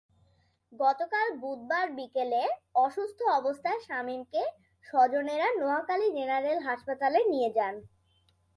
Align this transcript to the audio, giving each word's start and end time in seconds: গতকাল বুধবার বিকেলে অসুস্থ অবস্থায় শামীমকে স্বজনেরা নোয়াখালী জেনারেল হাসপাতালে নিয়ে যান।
গতকাল 0.73 1.27
বুধবার 1.41 1.87
বিকেলে 1.97 2.41
অসুস্থ 2.77 3.19
অবস্থায় 3.39 3.79
শামীমকে 3.79 4.41
স্বজনেরা 4.85 5.47
নোয়াখালী 5.59 6.07
জেনারেল 6.17 6.57
হাসপাতালে 6.67 7.19
নিয়ে 7.31 7.49
যান। 7.57 7.75